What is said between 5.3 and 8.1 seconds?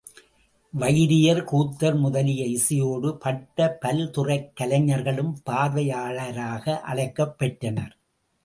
பார்வையாளராக அழைக்கப் பெற்றனர்.